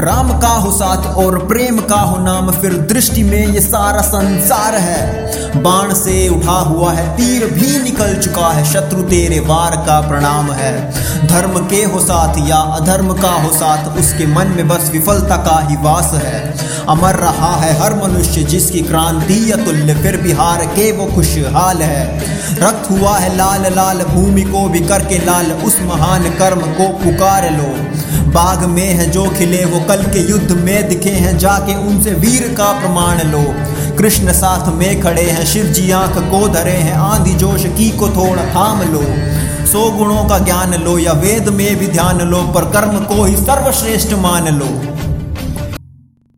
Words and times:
राम 0.00 0.38
का 0.38 0.48
हो 0.48 0.70
साथ 0.70 1.06
और 1.14 1.38
प्रेम 1.38 1.78
का 1.78 1.96
हो 1.96 2.18
नाम, 2.18 2.50
फिर 2.50 2.72
दृष्टि 2.72 3.22
में 3.22 3.46
ये 3.46 3.60
सारा 3.60 4.00
संसार 4.00 4.74
है। 4.74 5.62
बाण 5.62 5.94
से 5.94 6.28
उठा 6.28 6.58
हुआ 6.58 6.92
है, 6.92 7.16
तीर 7.16 7.46
भी 7.46 7.78
निकल 7.78 8.14
चुका 8.16 8.48
है, 8.48 8.64
शत्रु 8.64 9.02
तेरे 9.02 9.40
वार 9.40 9.76
का 9.76 10.00
प्रणाम 10.08 10.52
है। 10.52 10.92
धर्म 11.26 11.58
के 11.66 11.84
हो 11.84 12.00
साथ 12.00 12.48
या 12.48 12.56
अधर्म 12.56 13.12
का 13.12 13.30
हो 13.30 13.52
साथ, 13.52 13.98
उसके 13.98 14.26
मन 14.26 14.46
में 14.46 14.68
बस 14.68 14.90
विफलता 14.92 15.36
का 15.36 15.58
ही 15.68 15.76
वास 15.76 16.10
है। 16.14 16.56
अमर 16.88 17.14
रहा 17.14 17.54
है 17.56 17.80
हर 17.80 17.94
मनुष्य, 17.94 18.42
जिसकी 18.42 18.80
क्रांति 18.80 19.50
अतुल्य, 19.50 19.94
फिर 19.94 20.16
बिहार 20.16 20.64
के 20.64 20.92
वो 20.92 21.06
खुशहाल 21.06 21.82
है। 21.82 22.18
रक्त 22.54 22.90
हुआ 22.90 23.18
है 23.18 23.36
लाल 23.36 23.72
लाल, 23.74 23.98
भूमि 23.98 24.42
को 24.42 24.68
भी 24.68 24.80
करके 24.80 25.18
लाल, 25.18 25.52
उस 25.52 25.78
महान 25.82 26.22
कर्म 26.22 26.60
को 26.60 26.88
पुकार 26.88 27.50
लो। 27.50 27.97
बाग 28.10 28.64
में 28.64 28.88
है 28.94 29.10
जो 29.10 29.24
खिले, 29.30 29.64
वो 29.64 29.80
कल 29.80 30.02
के 30.02 30.30
युद्ध 30.30 30.52
में 30.52 30.88
दिखे 30.88 31.10
हैं, 31.10 31.38
जाके 31.38 31.74
उनसे 31.74 32.10
वीर 32.10 32.54
का 32.58 32.72
प्रमाण 32.80 33.22
लो। 33.22 33.44
कृष्ण 33.98 34.32
साथ 34.32 34.72
में 34.72 35.00
खड़े 35.00 35.22
हैं 35.22 35.46
शिव 35.46 35.64
जी 35.64 35.90
आँख 35.90 36.18
को 36.18 36.48
धरे 36.48 36.70
हैं, 36.70 36.94
आंधी 36.94 37.34
जोश 37.34 37.64
की 37.66 37.90
को 37.90 38.08
थोड़ा 38.08 38.44
थाम 38.44 38.82
लो। 38.82 39.02
सो 39.66 39.90
गुणों 39.90 40.24
का 40.24 40.38
ज्ञान 40.38 40.74
लो 40.74 40.98
या 40.98 41.12
वेद 41.12 41.48
में 41.48 41.76
भी 41.76 41.86
ध्यान 41.86 42.20
लो, 42.20 42.42
पर 42.42 42.64
कर्म 42.64 42.98
को 42.98 43.24
ही 43.24 43.36
सर्वश्रेष्ठ 43.36 44.12
मान 44.12 44.48
लो। 44.48 44.66